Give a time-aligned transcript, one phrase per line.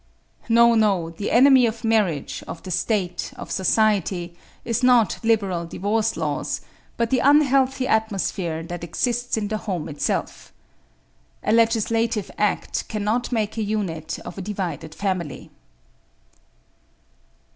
[0.49, 4.35] "No, no; the enemy of marriage, of the State, of society
[4.65, 6.61] is not liberal divorce laws,
[6.97, 10.51] but the unhealthy atmosphere that exists in the home itself.
[11.43, 15.51] A legislative act cannot make a unit of a divided family."